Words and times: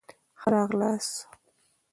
ښه 0.39 0.47
را 0.53 0.63
غلاست 0.69 1.19